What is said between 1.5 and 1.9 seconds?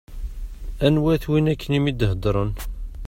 akken i